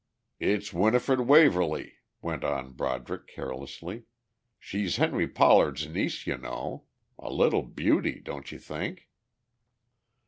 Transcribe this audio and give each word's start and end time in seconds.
"It's 0.39 0.73
Winifred 0.73 1.19
Waverly," 1.27 1.97
went 2.23 2.43
on 2.43 2.71
Broderick 2.71 3.27
carelessly. 3.27 4.05
"She's 4.57 4.95
Henry 4.95 5.27
Pollard's 5.27 5.87
niece, 5.87 6.25
you 6.25 6.39
know. 6.39 6.85
A 7.19 7.31
little 7.31 7.61
beauty, 7.61 8.19
don't 8.19 8.51
you 8.51 8.57
think?" 8.57 9.09